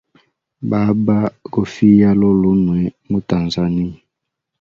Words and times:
Baba 0.69 1.17
gofiya 1.53 2.09
lolulunwe 2.19 2.79
mu 3.09 3.19
tanzania. 3.29 3.93